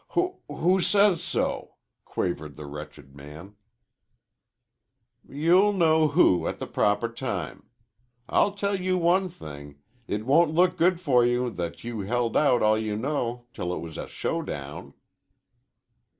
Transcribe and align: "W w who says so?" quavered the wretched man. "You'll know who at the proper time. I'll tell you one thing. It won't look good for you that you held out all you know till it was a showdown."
"W 0.15 0.33
w 0.49 0.61
who 0.65 0.81
says 0.81 1.21
so?" 1.21 1.75
quavered 2.05 2.55
the 2.55 2.65
wretched 2.65 3.15
man. 3.15 3.53
"You'll 5.29 5.73
know 5.73 6.07
who 6.07 6.47
at 6.47 6.57
the 6.57 6.65
proper 6.65 7.07
time. 7.07 7.69
I'll 8.27 8.53
tell 8.53 8.81
you 8.81 8.97
one 8.97 9.29
thing. 9.29 9.75
It 10.07 10.25
won't 10.25 10.55
look 10.55 10.75
good 10.75 10.99
for 10.99 11.23
you 11.23 11.51
that 11.51 11.83
you 11.83 11.99
held 11.99 12.35
out 12.35 12.63
all 12.63 12.79
you 12.79 12.97
know 12.97 13.45
till 13.53 13.71
it 13.71 13.77
was 13.79 13.99
a 13.99 14.07
showdown." 14.07 14.95